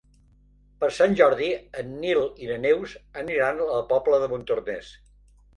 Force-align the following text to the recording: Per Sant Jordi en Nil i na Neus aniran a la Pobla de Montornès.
Per 0.83 0.87
Sant 0.99 1.11
Jordi 1.19 1.49
en 1.83 1.93
Nil 2.05 2.21
i 2.45 2.49
na 2.53 2.57
Neus 2.65 2.97
aniran 3.25 3.63
a 3.67 3.69
la 3.73 3.85
Pobla 3.93 4.23
de 4.25 4.31
Montornès. 4.33 4.91